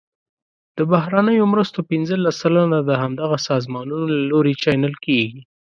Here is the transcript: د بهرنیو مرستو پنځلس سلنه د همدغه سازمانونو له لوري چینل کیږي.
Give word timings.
د 0.77 0.79
بهرنیو 0.91 1.49
مرستو 1.53 1.79
پنځلس 1.91 2.35
سلنه 2.43 2.79
د 2.83 2.91
همدغه 3.01 3.37
سازمانونو 3.49 4.05
له 4.15 4.19
لوري 4.31 4.53
چینل 4.63 4.93
کیږي. 5.05 5.39